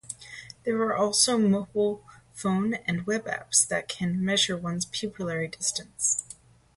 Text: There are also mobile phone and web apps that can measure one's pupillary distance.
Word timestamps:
There 0.65 0.77
are 0.77 0.97
also 0.97 1.37
mobile 1.37 2.03
phone 2.33 2.73
and 2.73 3.05
web 3.05 3.25
apps 3.27 3.67
that 3.67 3.87
can 3.87 4.25
measure 4.25 4.57
one's 4.57 4.87
pupillary 4.87 5.51
distance. 5.55 6.23